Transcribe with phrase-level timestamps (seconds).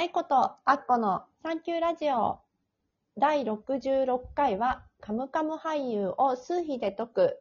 [0.00, 2.38] 愛子とアッコのサンキューラジオ
[3.18, 7.38] 第66回はカムカム俳優を数比で解く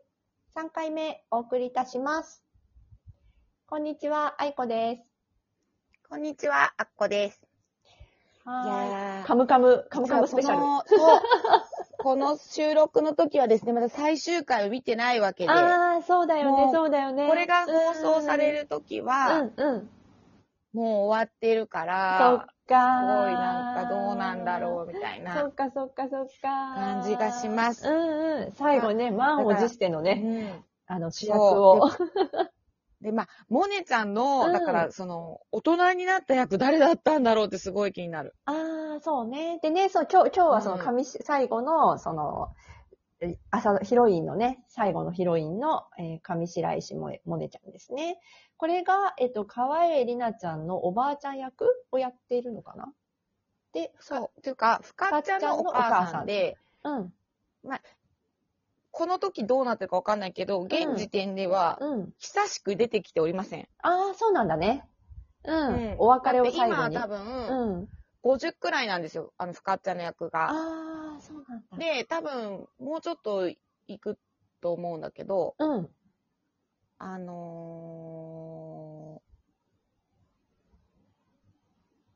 [0.58, 2.44] 3回目お送りいたします。
[3.66, 5.04] こんにちは、愛子です。
[6.10, 7.42] こんにちは、あっこです。
[8.44, 9.24] はーい。
[9.24, 10.62] カムカム、カムカムスペシャル。
[12.00, 17.26] この収録の時はですね、まだ最終回を見てないわけで、ああ、そうだよね、そうだよね。
[17.26, 19.90] これが放送される時うは、ん、うん、うん。
[20.74, 25.54] もう終わってるかそっら、かすごいなんかどうなんだろうみたいそなっ。
[25.54, 26.76] かそっかそっか。
[26.76, 28.52] 感じがしますうんうん。
[28.52, 31.90] 最後ね、満を持してのね、うんあの主役を。
[33.02, 38.36] で、まあ、モネちゃんの、うんだから、その、大人になった役誰だったんだろうってすごい気になる。
[38.46, 39.60] ああ、そうね。
[39.62, 42.50] でね、そう、今日、今日はそのうん最後の、その、
[43.22, 48.20] え朝、ヒロインのね、最後のヒロインの、えー上白石萌萌音ちゃんですね。
[48.58, 52.94] これが、えっと、川栄里奈ちゃんのおばあちゃん役をやっているのかな？
[53.74, 54.40] で、そう。
[54.40, 57.14] っていうか、ふかっちゃんのお母さんで、うん、
[58.92, 62.14] この時どうなってるかわかんないけど、現時点では、うん。
[62.18, 63.68] 久しく出てきておりません。
[63.82, 64.86] ああ、そうなんだね。
[65.44, 65.68] うん。
[65.68, 66.96] うんお別れを最後に。
[66.96, 67.90] 今多分、うん。
[68.24, 70.50] 50くらいなんですよ、あの、ふかっちゃんの役が。
[70.50, 71.78] ああ、そうなんだ。
[71.78, 73.58] で、多分、もうちょっと行
[74.00, 74.18] く
[74.62, 75.90] と思うんだけど、うん。
[77.02, 79.22] あの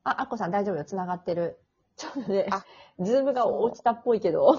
[0.03, 0.83] あ、アッコさん大丈夫よ。
[0.83, 1.57] 繋がってる。
[1.95, 2.65] ちょっとねあ、
[2.99, 4.51] ズームが落ちたっぽいけど。
[4.51, 4.57] ー、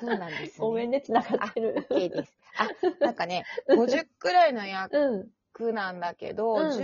[0.00, 0.52] そうなんですね。
[0.58, 1.86] ごめんね、繋がってる。
[1.90, 2.32] OK です。
[2.56, 2.68] あ、
[3.04, 5.74] なんかね、50くらいの役うん。
[5.74, 6.80] なんだけど、うん10歳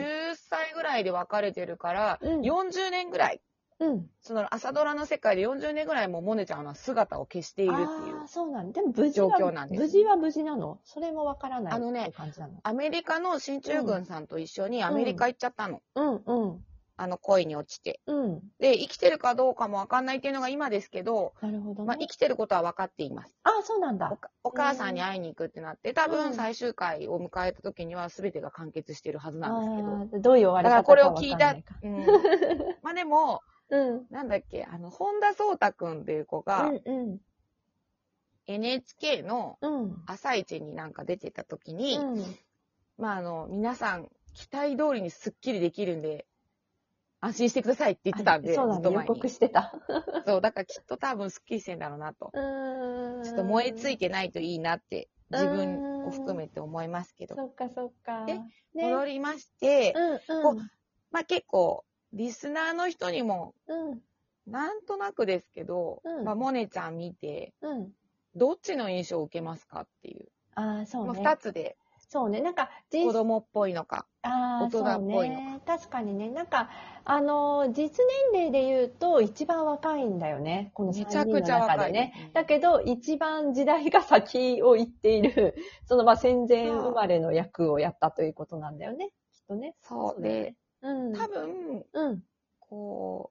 [0.79, 3.41] ぐらいで別れてるから、うん40年ぐらい、
[3.81, 4.07] うん。
[4.21, 8.81] その朝ドラの世界で40年ぐらいもうモネちゃんは姿を消しているっていうそうなんだ。
[8.81, 10.79] でも無事は、状況なんです無事は無事なの？
[10.84, 12.55] それもわからないあのねって感じなの？
[12.62, 15.81] アメリカの進駐軍さんと一緒にアメリカ行っちゃったの。
[15.97, 16.65] うん、うん、
[17.01, 18.01] あの恋に落ちて。
[18.07, 18.41] うん。
[18.59, 21.87] で、生きてるかどうかもわかんないっていうのが今ですけど、なるほどね。
[21.87, 23.39] まあ、生きてることは分かっています。
[23.45, 24.11] ああ、そうなんだ。
[24.12, 29.89] おかお母さんに会いに行くってなって、多うん分最終回を迎えた時には全てが完結してるはずなんですけど。
[29.89, 32.06] あーどういう終わりだから方かこれを聞いたうん。
[32.83, 34.06] まあでも、うん。
[34.11, 37.21] なんだっけ、あの、本田壮太くんっていう子が、うん、うん。
[38.47, 40.03] NHK のうん。
[40.06, 42.25] 朝一になんか出てた時に、うん。
[42.97, 46.28] まああの、皆さん、期待通りにスッキリできるんで、
[47.21, 48.75] 安心してくださいって言ってたんで、そうだ。
[48.75, 49.73] 予ずっと前に告してた。
[50.27, 52.31] そう、だからきっと多分スッキリしてんだろうなと。
[52.33, 53.23] うーん。
[53.25, 57.34] ちょっと燃えついてないといいなって、自分を含めて思いますけど。
[57.34, 58.25] そっかそっか。
[58.25, 58.45] でね。
[58.75, 59.95] 戻りまして、
[60.27, 60.55] うんこ
[61.11, 63.91] まあ結構、リスナーの人にも、うん。
[63.91, 64.01] うん。
[64.47, 67.93] なんとなくですけど、うんまあ、モネちゃん見て、うん。
[68.34, 70.28] どっちの印象を受けますかっていう。
[70.55, 71.21] ああ、そうまあ、ね。
[71.21, 71.77] 二つで、
[72.09, 72.41] そうね。
[72.41, 74.07] なんか、子実供っぽいのか。
[74.23, 75.58] 大人っぽいのそうね。
[75.69, 76.31] 確かにね。
[76.31, 76.71] なんか、
[77.05, 78.03] あのー、実
[78.33, 80.71] 年齢で言うと、一番若いんだよね。
[80.73, 81.41] この3めちゃ人の。
[81.43, 82.31] 中でね。
[82.33, 89.11] だけど、一番時代が先を行っている、 その、まあ、戦前生まれの役をやったということなんだよね。
[89.31, 89.77] きっとね。
[89.83, 91.12] そうで、うん。
[91.12, 92.25] 多分、うん。
[92.61, 93.31] こ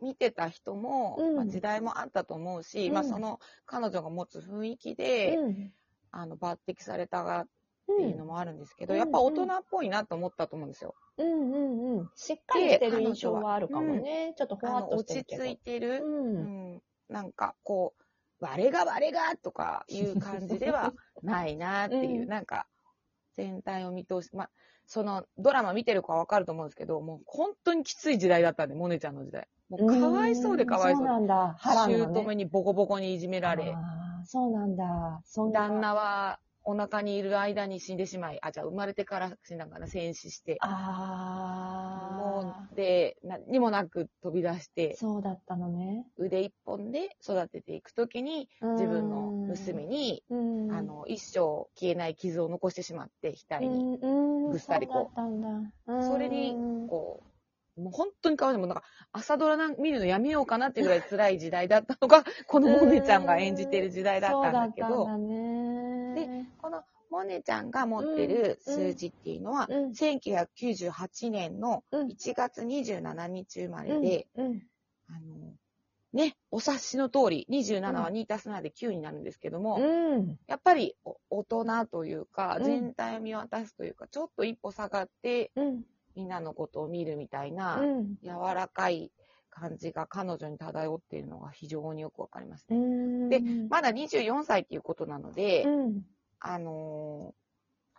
[0.00, 5.72] う、見てた人も、うんまあ、時代もあったと思うし、うんまあその彼女が持つ雰囲気で、うん。
[6.12, 7.46] あの抜擢されたがっ
[7.88, 10.94] うんていうのもあるんですけど、うんやっぱ大人っぽいなと思ったと思うんですよ。
[11.18, 12.10] うんうんうん。
[12.14, 14.34] しっかりしてる印象はあるかもね。
[14.36, 15.44] ちょっとふわっとして落ちるけど。
[15.44, 16.06] 着いてる、う。
[16.06, 18.04] うんんなんかこう、
[18.40, 20.92] 我が我がとかいう感じでは
[21.22, 22.66] ないなっていう、うんなんか
[23.34, 24.50] 全体を見通し、まあ、
[24.86, 29.48] そのドラマ見てる子はわかると思うんですけど、もう本当にきつい時代だったんで、モネちゃんの時代。
[29.68, 31.56] もうかわいそうでかわいそうそうなんだ。
[31.58, 32.20] 波乱のね。
[32.20, 33.74] 姑にボコボコにいじめられ、
[34.24, 35.20] そうなんだ。
[35.24, 35.60] そんな。
[35.68, 40.56] 旦那はお腹にいる間に死んでしまい、あ、じゃあ生まれてから死んだんかな、戦死して。
[40.60, 42.16] ああ。
[42.16, 46.06] もう、で、何にもなく飛び出して、そうだったのね。
[46.16, 53.98] 腕一本で育てていくときに、自分の娘に、うん、あの、一生消えない傷を残してしまって、額に。
[54.00, 54.06] う
[54.48, 55.48] ん、ぐっさりこうそうだったんだ。
[55.86, 56.54] うんそれに、
[56.88, 57.22] こ
[57.76, 58.60] う、もう本当にかわいそう。
[58.60, 65.63] もうなんか、朝ドラなん見るのやめようかなっていうぐらい辛い時代だったのが、 このモネちゃんが演じてる時代だったんだけど、そうだったんだね。
[66.58, 74.26] このモネちゃんが持ってるうん数字っていうのは、うん1998年のうん1月27日生まれで。
[75.06, 75.52] あの、
[76.14, 80.38] ね、お察しの通り、27は2たす7で9になるんですけども、うん。
[80.46, 85.82] やっぱりお大人というか、うん全体を見渡すというか、ちょっと一歩下がって、うん。
[86.14, 88.16] みんなのことを見るみたいな、うん。
[88.22, 89.10] 柔らかい
[89.54, 92.78] 感じが彼女に漂っているのが非常によくわかりますうね。
[92.78, 93.28] ん。
[93.28, 93.40] で
[93.70, 96.02] まだ24歳っていうことなので、うん。
[96.40, 97.34] あのー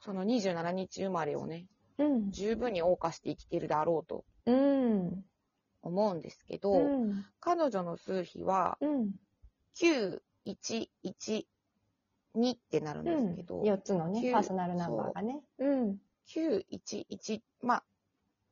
[0.01, 1.65] その27日生まれをね、
[1.97, 2.29] うん。
[2.31, 5.25] 十分に謳歌して生きてるだろうとうん。
[5.81, 7.25] 思うんですけど、うん。
[7.39, 9.11] 彼女の数比はうん。
[9.77, 11.45] 9112
[12.53, 15.39] ってなるんうですけど、4つのね、九パーソナルナンバーがね。
[15.59, 15.97] うん。
[16.27, 17.83] 911、まあ、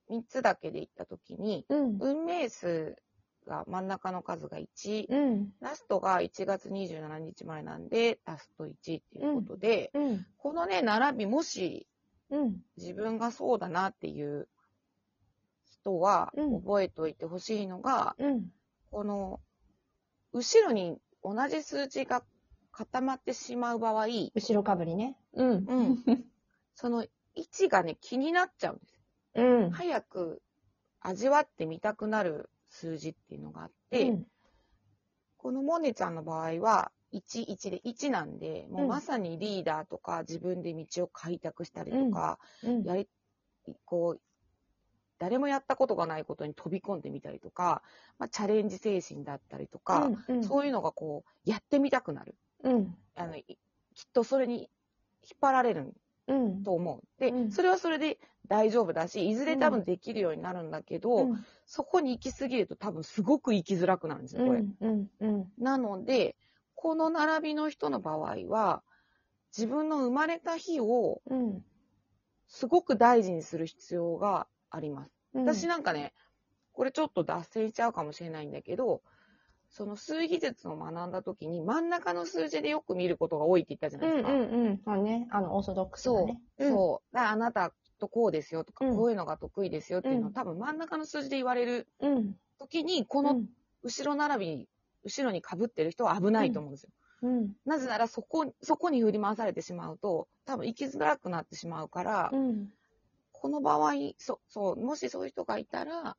[0.10, 1.98] 3つだけで言ったときに、うん。
[2.00, 2.96] 運命数
[3.48, 5.54] が真ん中の数が1、うん。
[5.60, 10.26] ラストが1月27日前なんで、ラスト1っていうことで、うん。
[10.38, 11.88] このね、並び、もし
[12.30, 12.62] うん。
[12.78, 14.48] 自分がそうだなっていう
[15.66, 18.52] 人は、うん覚えておいてほしいのが、うん。
[18.92, 19.40] この、
[20.34, 22.24] 後ろに同じ数字が
[22.72, 25.18] 固まってしまう場合、後ろかぶりね。
[25.34, 25.66] うん。
[25.68, 26.26] うん
[26.76, 28.93] その位置がね、気になっちゃうんです。
[29.36, 29.72] うん。
[29.72, 30.42] 早く
[31.02, 34.26] 味わってみたくなる数字っていうのがあって、うん
[35.44, 42.84] このモネちゃんの場合は、1、1で1なんで、もううんまさにリーダーとか自分で道を開拓したりとか、うん。
[42.84, 43.10] やり、
[43.84, 44.22] こう、
[45.20, 47.84] 誰もやったことがないことに飛び込んでみたりとか、
[48.18, 52.36] まあ、チャレンジ精神だったりとか、うん、そういうのがこう、やってみたくなる。
[52.64, 52.96] うん。
[53.16, 53.58] あの、いきっ
[54.14, 54.70] とそれに
[55.24, 55.94] 引っ張られる
[56.28, 56.64] うん。
[56.64, 57.02] と思う。
[57.20, 61.46] で、うんそれはそれで大丈夫だし、いずれ多分できるようになるんだけど、うん。
[61.66, 64.60] そこに行き過ぎると多分すごく行きづらくなるんですよ、これ。
[64.60, 64.78] うん。
[64.80, 65.12] うん。
[65.20, 65.54] うん。
[65.58, 66.36] なので、
[66.76, 68.84] この並びの人の場合は、
[69.56, 71.64] 自分の生まれた日をうん。
[72.48, 75.12] すごく大事にする必要があります。
[75.34, 75.44] うん。
[75.44, 76.14] 私なんかね、
[76.74, 79.04] これちょっと脱線しちゃうかもしれないんだけど、
[79.74, 84.14] その数技術を学んだ時に真ん中の数字でよく見ることが多いって言ったじゃなうん。
[84.14, 84.32] いですか。
[84.32, 84.40] うん。
[84.42, 84.82] うん。
[84.86, 86.40] まあね、あの、オーソドックスだね。
[86.60, 86.70] うん。
[86.70, 87.18] そう。
[87.18, 92.36] あなたとこうですよとか、うんこういうのが得意ですよっていうのを、うん多分真ん中の数字で言われるうん。
[92.60, 93.42] 時に、この
[93.82, 94.70] 後ろ並び、
[95.04, 96.90] 後ろに被ってる人は危ないと思うんですよ。
[97.24, 97.56] うん。
[97.66, 102.72] なぜならそこ、そこに振り回されてしまうと、多分生きづらくなってしまうから、うん。
[103.32, 106.16] この場合、そ、そう、もしそういう人がいたら、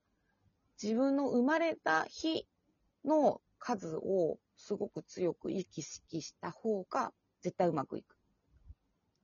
[0.82, 2.46] 自分の生まれた日
[3.04, 7.12] の数をすごく強く意識した方が
[7.42, 8.14] 絶対うまくいく。
[8.14, 8.16] っ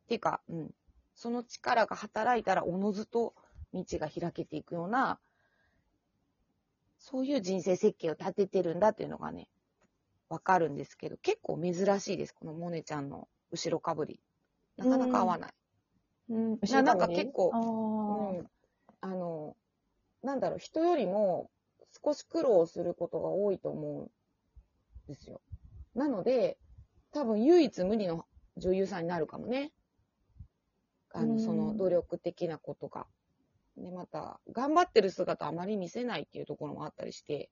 [0.09, 0.75] ていうか、うん。
[1.15, 3.35] その力が働いたらおのずと
[3.73, 5.21] 道が開けていくような、
[6.99, 9.49] そういう人生設計を立ててるんだっていうのがね、
[10.29, 12.35] わかるんですけど、結構珍しいです。
[12.35, 14.21] このモネちゃんの後ろかぶり。
[14.77, 15.53] なかなか合わない。
[16.31, 16.53] うん。
[16.55, 18.47] いやなんか結構うん、
[19.01, 19.57] あの、
[20.23, 21.51] なんだろう、人よりも
[22.05, 24.11] 少し苦労することが多いと思うん
[25.09, 25.41] ですよ。
[25.95, 26.59] なので、
[27.13, 28.27] 多分唯一無二の
[28.57, 29.73] 女優さんになるかもね。
[31.13, 33.07] あの、うんその努力的なことが。
[33.77, 37.51] で、また、頑張ってる姿あまり見せないっていうところもあったりして、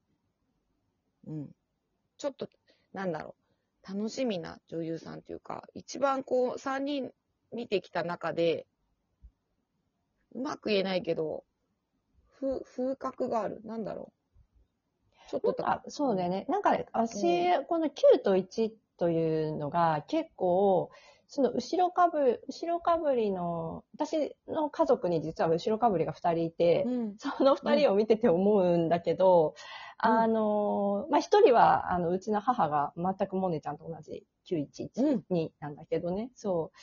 [1.27, 1.51] うん。
[2.17, 2.49] ちょっと、
[2.93, 3.35] なんだろ
[3.85, 7.13] う、楽しみな女優さんというか、一番こう、3人
[7.53, 8.67] 見てきた中で、
[10.35, 11.45] うまく言えないけど、
[12.39, 13.61] 風、風格がある。
[13.65, 14.18] なんだろう。
[15.29, 16.47] ちょっとあそうだよね。
[16.49, 20.91] なんか、私、この9と1というのが結構、
[21.31, 27.15] その後ろかぶ、後ろかぶりの、私の家族に実は後ろかぶりが2人いて、うん。
[27.19, 29.55] その2人を見てて思うんだけど、うん
[30.01, 36.79] あの、まあ、1人は、あの、うちの母が全くモネちゃんと同じ911なんだけどね、そう。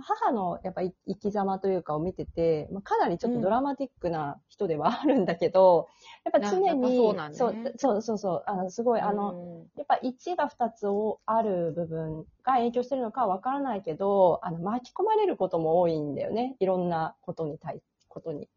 [0.00, 5.88] 母のやっぱり生き様というかを見てて、まあ、かなりちょっとドラマティックな人ではあるんだけど、
[6.24, 9.58] やっぱ常やっぱに、そうなんだそうねそうそうそう、あの、すごい、あの、うん。
[9.76, 10.86] やっぱ1が2つ
[11.26, 16.56] ある部分が影響してるのかはわからないけど、あの、巻き込まれることも多いんだよね。
[16.60, 18.48] いろんなことに対、ことに。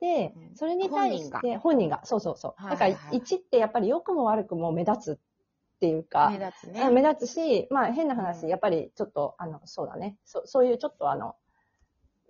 [0.00, 2.62] でうん、それに対して、本人が、そうそうそう。
[2.62, 3.12] はいだからはい。
[3.12, 5.20] はい1ってやっぱり良くも悪くも目立つっ
[5.80, 6.82] ていうか、目立つね。
[6.82, 8.48] あ目立つし、まあ変な話、うん。
[8.48, 10.16] やっぱりちょっと、あの、そうだね。
[10.24, 11.34] そそういうちょっとあの、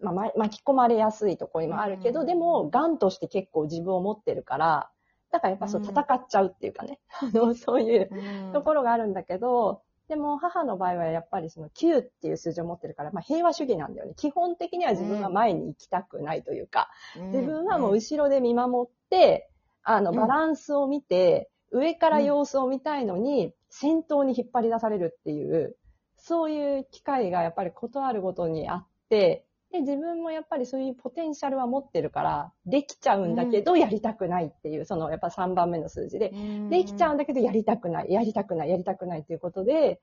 [0.00, 4.90] まあ、ま巻き込まれやすいところにもあるけど、うんでも、ガンとして結構自分を持ってるから、
[5.30, 5.88] だからやっぱそううん。
[5.88, 8.52] 戦っちゃうっていうかね、 あの、そういううん。
[8.52, 14.14] ところがあるんだけど、でも母の場合はやっぱりその9っていう数字を持ってるから、まあ平和主義なんだよね。
[14.16, 16.90] 基本的には自分は前に行きたくないというか、
[17.32, 19.48] 自分はもう後ろで見守って、
[19.84, 20.16] あの、うん。
[20.16, 25.76] バランスを見て、上から様子を見たいのに、先頭に引っ張り出されるっていう、
[26.16, 36.70] そういう機会がやっぱりことあるごとにあって、で、自分もやっぱりそういうポテンシャルは持ってるから、できちゃうんだけど、やりたくないっていう、そのやっぱ3番目の数字で、うん。
[36.70, 40.00] できちゃうんだけど、やりたくない、やりたくない、やりたくないということで、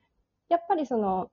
[0.48, 1.30] やっぱりその、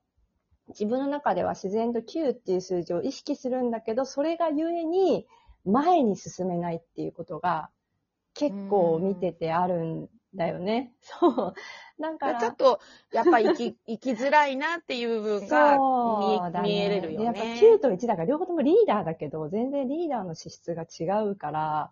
[0.69, 5.25] 自分の中では自然と9っていう数字を意識するんだけど、それがゆえに
[5.63, 7.69] 前に進めないっていうことが
[8.33, 10.93] 結構見ててあるんだよね。
[11.01, 11.53] そう。
[11.99, 12.79] だから、ちょっと、
[13.11, 17.33] やっぱ生き、 生きづらいなっていう部分がそうだね見えれるよね。
[17.33, 21.91] でやっぱ9と1だから両方ともリーダーだけど、全然リーダーの資質が違うから、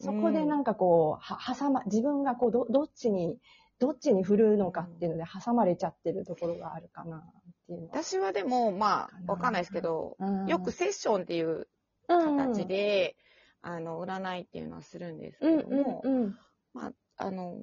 [0.00, 3.38] そこでなんかこう、は、挟ま、自分がこう、ど、どっちに、
[3.78, 7.22] どっちに振るのかっていうので挟まれちゃってるところがあるかなっ
[7.66, 7.88] ていう。
[7.90, 11.66] 私はでも、まあ、わかんないですけど、うんよくセッションっていう
[12.08, 13.16] 形、で、
[13.62, 16.38] あの、占いっていうのはするんですけうんども、うんうん。
[16.72, 17.62] まあ、あの、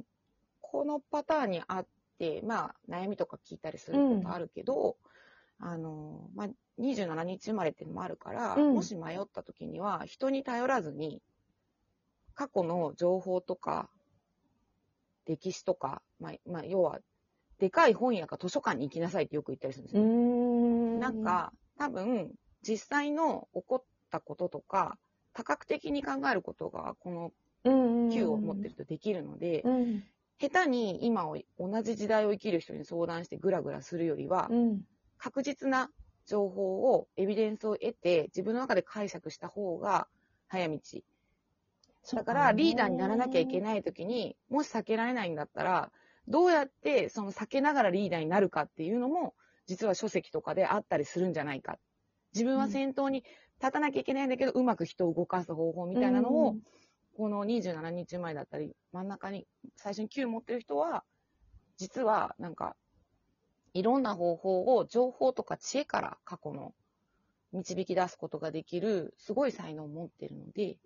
[0.71, 1.87] このパターンにあっ
[2.19, 4.97] て、まあ、悩みとか聞いたりすることあるけど、
[5.59, 6.47] あの、まあ、
[6.79, 11.21] 27日生まれっていうのもあるから、うんもし迷った時には、人に頼らずに、
[12.33, 13.89] 過去の情報とか、
[15.25, 16.99] 歴史とか、まあ、まあ、要は、
[17.59, 20.03] でかい本屋か図書館に行きなさいってよく言ったりするんですよ。
[20.03, 20.99] ん。
[20.99, 22.31] なん、か、多分、
[22.61, 24.99] 実際の起こったこととか、
[25.33, 27.31] 多角的に考えることが、この
[27.63, 28.11] うんうん。
[28.11, 30.03] Q を持ってるとできるので、うん。
[30.39, 34.81] 下手に今を、同じ時代を生きる人に相談してグラグラするよりは、うん。
[35.17, 35.89] 確実な
[36.27, 40.07] 情報を、エビデンスを得て、自分の中で解釈した方が
[40.47, 40.79] 早道。
[42.13, 43.61] だから、リーダーにならなきゃいけい。
[43.61, 45.91] ない時に、もし避けられないんだったら、
[46.27, 49.33] どうやってその避けながらリーダーになるかっていうのも、
[49.65, 51.79] 実は書籍とかであったりするんじゃないか。
[52.33, 53.23] 自分は先頭に
[53.59, 56.55] 立たなきゃいけないんだけど、うまく人を動かす方法みたいなのを、
[57.17, 61.03] この27日前だったり、真ん中に最初に9持ってる人は、
[61.75, 62.75] 実はなんか、
[63.73, 66.75] いろんな方法を情報とか知恵から過去の
[67.53, 70.77] 導き出すことができる、すごい才能を持ってるので、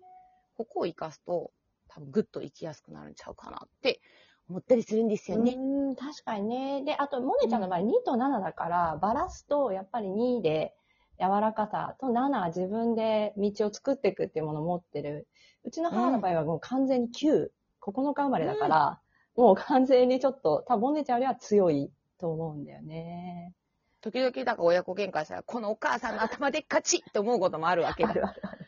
[0.56, 1.52] ここを活かすと、
[1.88, 4.00] 多分グッと生きやすくなるんちゃうかなって
[4.48, 5.52] 思ったりするんですよね。
[5.54, 6.82] うん、確かにね。
[6.82, 10.74] で、あと、モネちゃんの場合2と7だから、バラすと、やっぱり2で
[11.22, 15.28] 柔らかさと7は自分で道を作っていくっていうものを持ってる。
[15.64, 17.48] うちの母の場合はもう完全に9、
[17.80, 19.00] 9日生まれだから、
[19.36, 23.54] もう完全にちょっと、多分モネちゃんよりは強いと思うんだよね。
[24.00, 28.10] 時々、だから親子喧嘩したら、このお母さんの頭でっかちって思うこともあるわけだ。
[28.10, 28.66] あるあるある。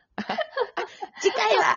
[1.20, 1.76] 次回は、